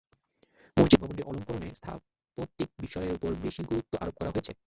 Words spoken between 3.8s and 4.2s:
আরোপ